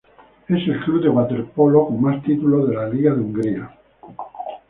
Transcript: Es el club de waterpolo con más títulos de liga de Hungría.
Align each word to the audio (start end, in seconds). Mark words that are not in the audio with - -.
Es 0.47 0.67
el 0.67 0.83
club 0.83 1.03
de 1.03 1.09
waterpolo 1.09 1.85
con 1.85 2.01
más 2.01 2.23
títulos 2.23 2.67
de 2.71 2.91
liga 2.91 3.13
de 3.13 3.21
Hungría. 3.21 3.77